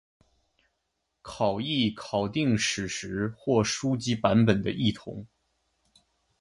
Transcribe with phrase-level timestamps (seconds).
[1.21, 5.27] 考异考订史实或书籍版本的异同。